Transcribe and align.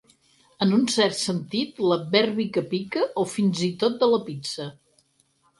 En 0.65 0.71
un 0.77 0.87
cert 0.93 1.17
sentit, 1.23 1.83
l'adverbi 1.91 2.47
que 2.57 2.65
pica, 2.73 3.05
o 3.25 3.29
fins 3.37 3.63
i 3.71 3.73
tot 3.85 4.03
de 4.03 4.11
la 4.15 4.23
pizza. 4.31 4.71